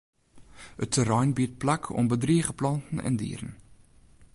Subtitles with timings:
[0.83, 3.51] It terrein biedt plak oan bedrige planten en dieren.